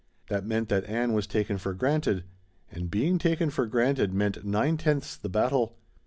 That 0.29 0.43
meant 0.47 0.69
that 0.69 0.85
Ann 0.85 1.13
was 1.13 1.27
taken 1.27 1.59
for 1.59 1.75
granted. 1.75 2.23
And 2.71 2.89
being 2.89 3.19
taken 3.19 3.51
for 3.51 3.67
granted 3.67 4.15
meant 4.15 4.43
nine 4.43 4.77
tenths 4.77 5.15
the 5.15 5.29
battle. 5.29 5.77